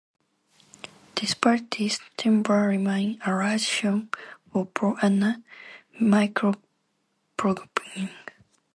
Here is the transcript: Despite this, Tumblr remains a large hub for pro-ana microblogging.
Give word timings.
Despite 1.13 1.69
this, 1.77 1.99
Tumblr 2.17 2.67
remains 2.69 3.19
a 3.23 3.35
large 3.35 3.81
hub 3.81 4.15
for 4.51 4.65
pro-ana 4.65 5.43
microblogging. 5.99 6.57